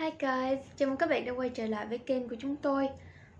[0.00, 2.88] Hi guys, chào mừng các bạn đã quay trở lại với kênh của chúng tôi.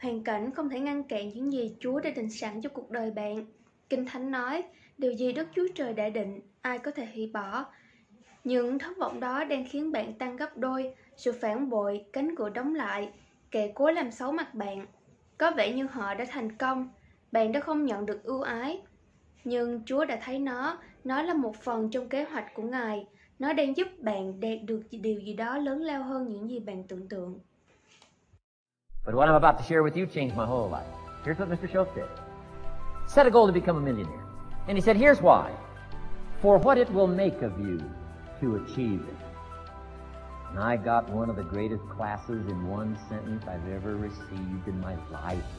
[0.00, 3.10] Hoàn cảnh không thể ngăn cản những gì Chúa đã định sẵn cho cuộc đời
[3.10, 3.46] bạn.
[3.88, 4.62] Kinh Thánh nói,
[4.98, 7.64] điều gì Đức Chúa Trời đã định, ai có thể hủy bỏ.
[8.44, 12.48] Những thất vọng đó đang khiến bạn tăng gấp đôi, sự phản bội, cánh cửa
[12.48, 13.08] đóng lại,
[13.50, 14.86] kẻ cố làm xấu mặt bạn.
[15.38, 16.88] Có vẻ như họ đã thành công,
[17.32, 18.82] bạn đã không nhận được ưu ái.
[19.44, 23.06] Nhưng Chúa đã thấy nó, nó là một phần trong kế hoạch của Ngài.
[23.42, 26.84] Nó đang giúp bạn đạt được điều gì đó lớn lao hơn những gì bạn
[26.88, 27.40] tưởng tượng.
[29.04, 30.86] But what I'm about to share with you changed my whole life.
[31.24, 31.68] Here's what Mr.
[31.72, 32.08] Shoaff did.
[33.08, 34.24] Set a goal to become a millionaire.
[34.68, 35.50] And he said, here's why.
[36.40, 37.78] For what it will make of you
[38.40, 39.20] to achieve it.
[40.50, 44.80] And I got one of the greatest classes in one sentence I've ever received in
[44.80, 45.50] my life.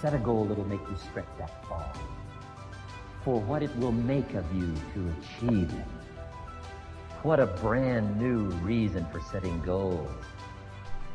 [0.00, 1.92] Set a goal that'll make you stretch that far.
[3.22, 6.01] For what it will make of you to achieve it.
[7.22, 10.10] What a brand new reason for setting goals.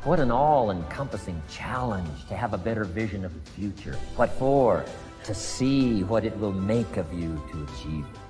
[0.04, 3.94] What an all-encompassing challenge to have a better vision of the future.
[4.16, 4.86] What for?
[5.24, 8.20] To see what it will make of you to achieve it.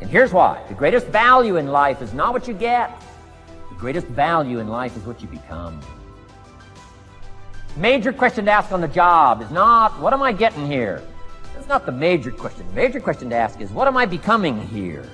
[0.00, 0.64] And here's why.
[0.68, 3.02] The greatest value in life is not what you get.
[3.68, 5.78] The greatest value in life is what you become.
[7.76, 11.02] Major question to ask on the job is not, what am I getting here?
[11.54, 12.66] That's not the major question.
[12.68, 15.06] The major question to ask is, what am I becoming here?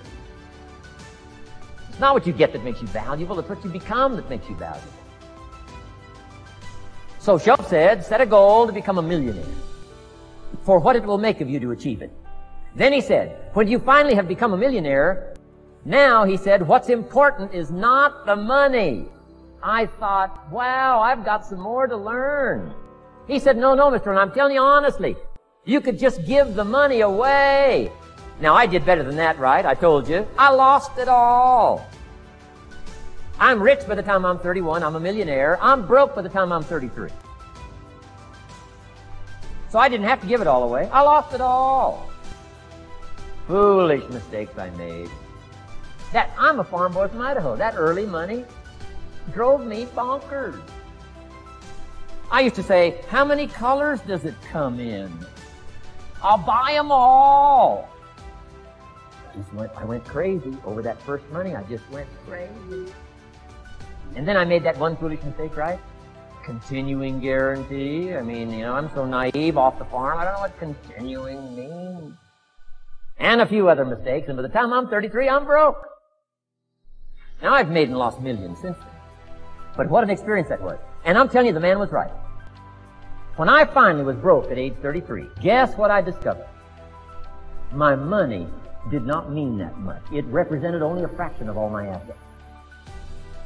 [1.99, 4.49] It's not what you get that makes you valuable, it's what you become that makes
[4.49, 4.93] you valuable.
[7.19, 9.45] So Shoaff said, set a goal to become a millionaire
[10.63, 12.13] for what it will make of you to achieve it.
[12.77, 15.35] Then he said, when you finally have become a millionaire,
[15.85, 19.07] now he said, what's important is not the money.
[19.61, 22.73] I thought, wow, I've got some more to learn.
[23.27, 24.11] He said, no, no, Mr.
[24.11, 25.17] And I'm telling you honestly,
[25.65, 27.91] you could just give the money away.
[28.41, 29.65] Now I did better than that, right?
[29.67, 30.27] I told you.
[30.39, 31.89] I lost it all.
[33.41, 34.83] I'm rich by the time I'm 31.
[34.83, 35.59] I'm a millionaire.
[35.63, 37.11] I'm broke by the time I'm 33.
[39.71, 40.89] So I didn't have to give it all away.
[40.93, 42.11] I lost it all.
[43.47, 45.11] Foolish mistakes I made.
[46.13, 47.55] That I'm a farm boy from Idaho.
[47.57, 48.45] That early money
[49.33, 50.61] drove me bonkers.
[52.31, 55.11] I used to say, how many colors does it come in?
[56.23, 57.89] I'll buy them all.
[59.39, 61.55] Just went, I went crazy over that first money.
[61.55, 62.93] I just went crazy.
[64.17, 65.79] And then I made that one foolish mistake, right?
[66.45, 68.15] Continuing guarantee.
[68.15, 70.19] I mean, you know, I'm so naive off the farm.
[70.19, 72.17] I don't know what continuing means.
[73.19, 74.27] And a few other mistakes.
[74.27, 75.87] And by the time I'm 33, I'm broke.
[77.41, 78.87] Now I've made and lost millions since then.
[79.77, 80.81] But what an experience that was.
[81.05, 82.11] And I'm telling you, the man was right.
[83.37, 86.49] When I finally was broke at age 33, guess what I discovered?
[87.71, 88.49] My money
[88.91, 90.03] did not mean that much.
[90.13, 92.19] It represented only a fraction of all my assets.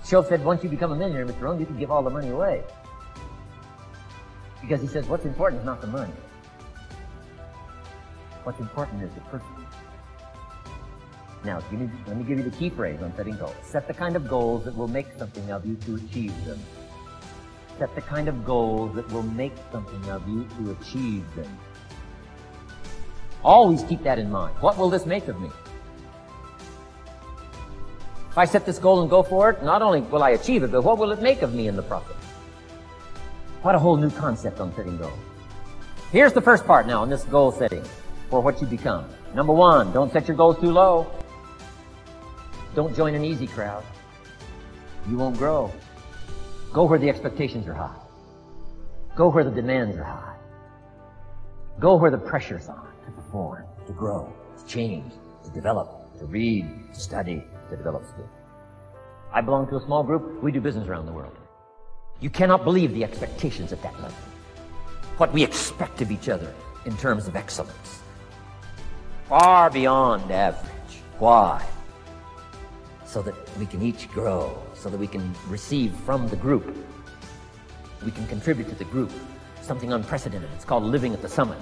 [0.05, 1.43] Shoaff said, once you become a millionaire, Mr.
[1.43, 2.63] Rohn, you can give all the money away.
[4.61, 6.13] Because he says, what's important is not the money.
[8.45, 9.47] What's important is the person.
[11.45, 13.55] Now, me, let me give you the key phrase on setting goals.
[13.63, 16.61] Set the kind of goals that will make something of you to achieve them.
[17.79, 21.59] Set the kind of goals that will make something of you to achieve them.
[23.45, 24.55] Always keep that in mind.
[24.61, 25.51] What will this make of me?
[28.31, 30.71] If I set this goal and go for it, not only will I achieve it,
[30.71, 32.17] but what will it make of me in the process?
[33.63, 35.19] What a whole new concept on setting goals.
[36.13, 37.85] Here's the first part now in this goal setting
[38.31, 39.05] for what you become.
[39.35, 41.07] Number one, don't set your goals too low.
[42.75, 43.85] Don't join an easy crowd.
[45.09, 45.71] You won't grow.
[46.73, 47.97] Go where the expectations are high.
[49.15, 50.37] Go where the demands are high.
[51.79, 55.13] Go where the pressure's on perform, to grow, to change,
[55.45, 58.29] to develop, to read, to study, to develop skills.
[59.33, 60.43] I belong to a small group.
[60.43, 61.37] We do business around the world.
[62.21, 64.17] You cannot believe the expectations at that level.
[65.17, 66.53] What we expect of each other
[66.85, 68.01] in terms of excellence.
[69.29, 70.69] Far beyond average.
[71.19, 71.65] Why?
[73.07, 76.77] So that we can each grow, so that we can receive from the group.
[78.05, 79.11] We can contribute to the group.
[79.61, 80.51] Something unprecedented.
[80.55, 81.59] It's called living at the summit.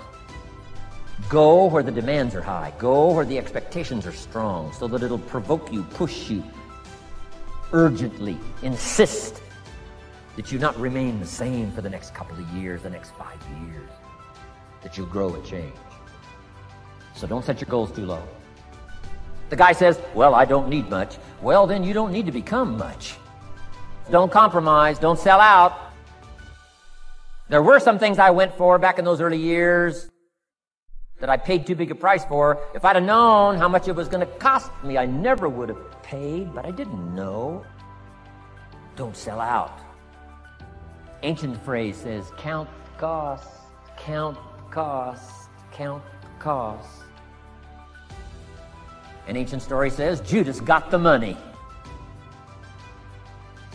[1.29, 2.73] Go where the demands are high.
[2.79, 6.43] Go where the expectations are strong so that it'll provoke you, push you,
[7.73, 9.43] urgently insist
[10.37, 13.39] that you not remain the same for the next couple of years, the next five
[13.67, 13.91] years,
[14.83, 15.75] that you'll grow and change.
[17.15, 18.23] So don't set your goals too low.
[19.51, 21.19] The guy says, well, I don't need much.
[21.43, 23.15] Well, then you don't need to become much.
[24.11, 24.99] Don't compromise.
[24.99, 25.93] Don't sell out.
[27.49, 30.10] There were some things I went for back in those early years
[31.21, 32.59] that I paid too big a price for.
[32.75, 35.69] If I'd have known how much it was going to cost me, I never would
[35.69, 37.65] have paid, but I didn't know.
[38.97, 39.79] Don't sell out.
[41.23, 42.69] Ancient phrase says, count
[42.99, 43.49] cost,
[43.99, 44.39] count
[44.71, 46.03] cost, count
[46.39, 47.03] cost.
[49.29, 51.37] An ancient story says Judas got the money.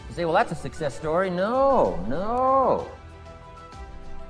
[0.10, 1.30] You say, well, that's a success story.
[1.30, 2.88] No, no.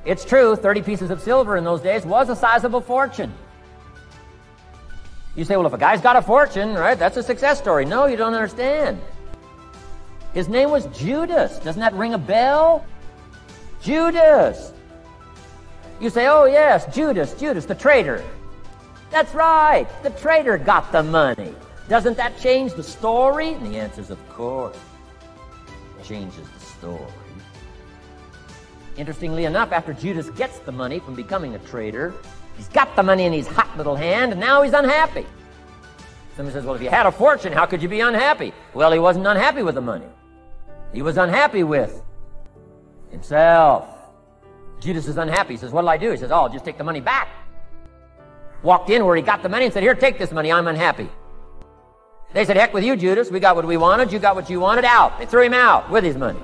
[0.05, 3.33] It's true, 30 pieces of silver in those days was a sizable fortune.
[5.35, 7.85] You say, well, if a guy's got a fortune, right, that's a success story.
[7.85, 9.01] No, you don't understand.
[10.33, 11.59] His name was Judas.
[11.59, 12.85] Doesn't that ring a bell?
[13.81, 14.73] Judas.
[15.99, 18.23] You say, oh, yes, Judas, Judas, the traitor.
[19.11, 21.53] That's right, the traitor got the money.
[21.87, 23.53] Doesn't that change the story?
[23.53, 24.77] And the answer is, of course.
[25.99, 27.24] It changes the story.
[28.97, 32.13] Interestingly enough, after Judas gets the money from becoming a traitor,
[32.55, 35.25] he's got the money in his hot little hand, and now he's unhappy.
[36.35, 38.53] Somebody says, well, if you had a fortune, how could you be unhappy?
[38.73, 40.07] Well, he wasn't unhappy with the money.
[40.93, 42.01] He was unhappy with
[43.11, 43.87] himself.
[44.79, 45.53] Judas is unhappy.
[45.53, 46.11] He says, what'll I do?
[46.11, 47.29] He says, oh, I'll just take the money back.
[48.63, 50.51] Walked in where he got the money and said, here, take this money.
[50.51, 51.09] I'm unhappy.
[52.33, 53.31] They said, heck with you, Judas.
[53.31, 54.11] We got what we wanted.
[54.11, 54.83] You got what you wanted.
[54.83, 55.17] Out.
[55.19, 56.39] They threw him out with his money.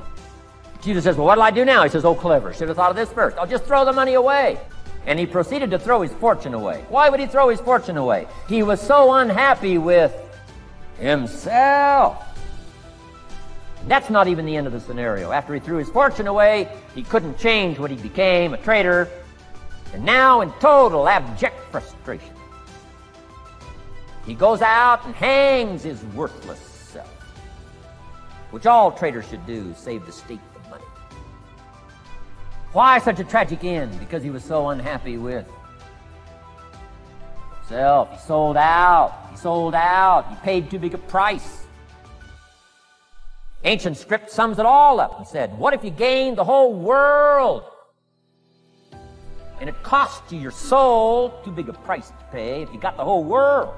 [0.81, 1.83] Judas says, Well, what'll I do now?
[1.83, 2.53] He says, Oh, clever.
[2.53, 3.37] Should have thought of this first.
[3.37, 4.59] I'll just throw the money away.
[5.05, 6.85] And he proceeded to throw his fortune away.
[6.89, 8.27] Why would he throw his fortune away?
[8.47, 10.13] He was so unhappy with
[10.99, 12.27] himself.
[13.87, 15.31] That's not even the end of the scenario.
[15.31, 19.09] After he threw his fortune away, he couldn't change what he became, a traitor,
[19.93, 22.35] and now in total abject frustration.
[24.25, 27.09] He goes out and hangs his worthless self,
[28.51, 30.39] which all traitors should do, save the state
[32.73, 33.97] why such a tragic end?
[33.99, 35.45] Because he was so unhappy with
[37.71, 38.11] himself.
[38.11, 39.27] He sold out.
[39.31, 40.29] He sold out.
[40.29, 41.65] He paid too big a price.
[43.63, 45.19] Ancient script sums it all up.
[45.19, 47.63] He said, What if you gained the whole world?
[49.59, 52.97] And it cost you your soul too big a price to pay if you got
[52.97, 53.75] the whole world.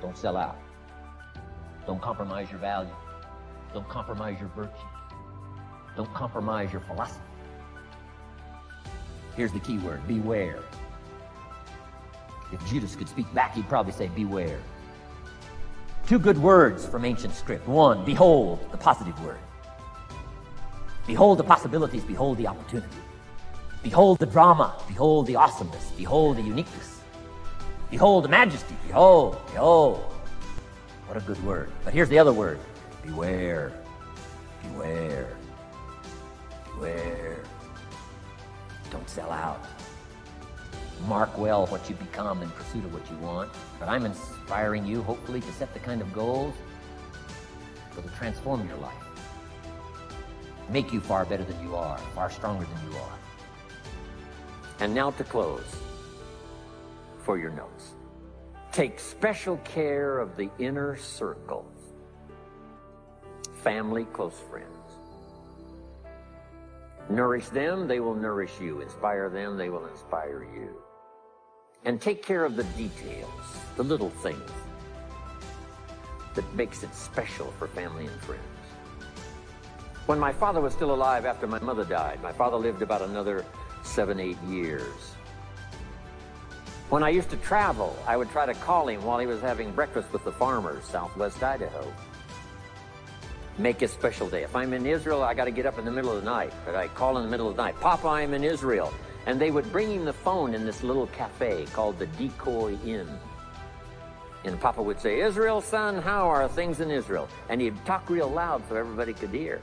[0.00, 0.56] Don't sell out.
[1.86, 2.94] Don't compromise your value.
[3.72, 4.70] Don't compromise your virtue.
[5.96, 7.33] Don't compromise your philosophy.
[9.36, 10.60] Here's the key word beware.
[12.52, 14.60] If Judas could speak back, he'd probably say, Beware.
[16.06, 17.66] Two good words from ancient script.
[17.66, 19.38] One, behold, the positive word.
[21.06, 22.88] Behold the possibilities, behold the opportunity.
[23.82, 27.00] Behold the drama, behold the awesomeness, behold the uniqueness.
[27.90, 30.00] Behold the majesty, behold, behold.
[31.06, 31.70] What a good word.
[31.84, 32.58] But here's the other word
[33.02, 33.72] beware,
[34.62, 35.28] beware,
[36.74, 37.42] beware.
[38.90, 39.64] Don't sell out.
[41.06, 43.50] Mark well what you become in pursuit of what you want.
[43.78, 46.54] But I'm inspiring you, hopefully, to set the kind of goals
[47.94, 48.92] that will transform your life.
[50.70, 53.18] Make you far better than you are, far stronger than you are.
[54.80, 55.76] And now to close
[57.22, 57.92] for your notes.
[58.72, 61.70] Take special care of the inner circle.
[63.62, 64.83] Family, close friends.
[67.10, 68.80] Nourish them, they will nourish you.
[68.80, 70.74] Inspire them, they will inspire you.
[71.84, 73.28] And take care of the details,
[73.76, 74.50] the little things
[76.34, 78.42] that makes it special for family and friends.
[80.06, 83.44] When my father was still alive after my mother died, my father lived about another
[83.82, 85.14] seven, eight years.
[86.88, 89.72] When I used to travel, I would try to call him while he was having
[89.72, 91.92] breakfast with the farmers, southwest Idaho
[93.58, 94.42] make a special day.
[94.42, 96.52] If I'm in Israel, I got to get up in the middle of the night.
[96.64, 98.92] But I call in the middle of the night, Papa, I'm in Israel.
[99.26, 103.08] And they would bring him the phone in this little cafe called the Decoy Inn.
[104.44, 107.28] And Papa would say, Israel, son, how are things in Israel?
[107.48, 109.62] And he'd talk real loud so everybody could hear.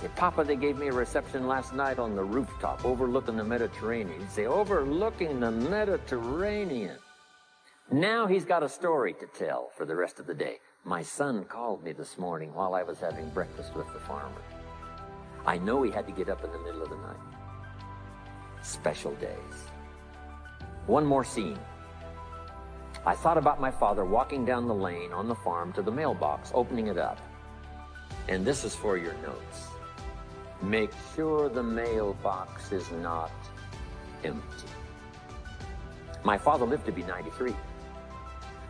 [0.00, 4.20] Say, Papa, they gave me a reception last night on the rooftop overlooking the Mediterranean.
[4.20, 6.98] He'd say, overlooking the Mediterranean.
[7.90, 10.58] Now he's got a story to tell for the rest of the day.
[10.84, 14.42] My son called me this morning while I was having breakfast with the farmer.
[15.46, 17.16] I know he had to get up in the middle of the night.
[18.62, 19.70] Special days.
[20.86, 21.58] One more scene.
[23.06, 26.52] I thought about my father walking down the lane on the farm to the mailbox,
[26.52, 27.18] opening it up.
[28.28, 29.68] And this is for your notes.
[30.60, 33.32] Make sure the mailbox is not
[34.24, 34.68] empty.
[36.22, 37.54] My father lived to be 93.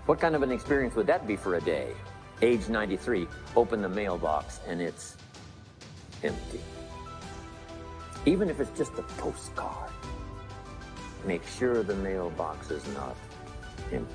[0.08, 1.92] What kind of an experience would that be for a day?
[2.40, 5.18] age 93, open the mailbox and it's
[6.24, 6.60] empty.
[8.24, 9.90] Even if it's just a postcard,
[11.26, 13.18] make sure the mailbox is not
[13.92, 14.14] empty.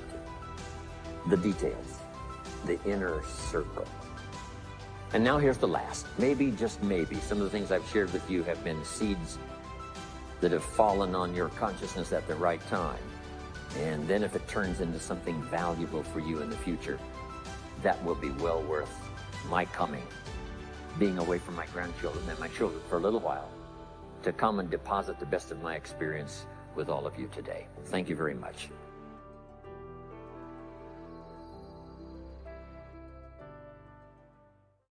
[1.28, 1.98] The details,
[2.66, 3.86] the inner circle.
[5.12, 6.06] And now here's the last.
[6.18, 9.38] Maybe, just maybe, some of the things I've shared with you have been seeds
[10.40, 12.98] that have fallen on your consciousness at the right time.
[13.80, 16.98] And then if it turns into something valuable for you in the future,
[17.82, 18.94] that will be well worth
[19.48, 20.06] my coming,
[20.98, 23.48] being away from my grandchildren and my children for a little while,
[24.22, 27.66] to come and deposit the best of my experience with all of you today.
[27.86, 28.68] Thank you very much.